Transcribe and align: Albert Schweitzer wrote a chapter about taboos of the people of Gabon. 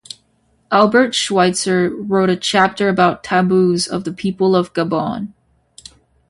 Albert 0.71 1.13
Schweitzer 1.13 1.87
wrote 1.95 2.31
a 2.31 2.35
chapter 2.35 2.89
about 2.89 3.23
taboos 3.23 3.85
of 3.87 4.03
the 4.03 4.11
people 4.11 4.55
of 4.55 4.73
Gabon. 4.73 5.33